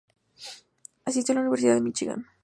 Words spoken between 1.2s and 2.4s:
a la Universidad de Míchigan.